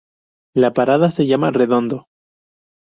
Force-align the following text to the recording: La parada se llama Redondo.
La 0.55 0.73
parada 0.73 1.11
se 1.11 1.27
llama 1.27 1.51
Redondo. 1.51 2.07